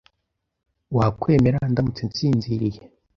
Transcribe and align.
Wakwemera 0.95 1.57
ndamutse 1.71 2.01
nsinziriye? 2.09 2.81